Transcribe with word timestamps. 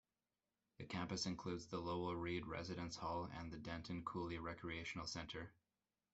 The 0.79 0.85
campus 0.87 1.27
includes 1.27 1.67
the 1.67 1.77
Lowell 1.77 2.15
Reed 2.15 2.47
Residence 2.47 2.95
Hall 2.95 3.29
and 3.37 3.51
the 3.51 3.59
Denton 3.59 4.01
Cooley 4.03 4.39
Recreational 4.39 5.05
Center. 5.05 5.53